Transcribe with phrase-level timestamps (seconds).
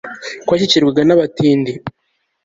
[0.45, 1.71] ko washyikirwaga n'abatindi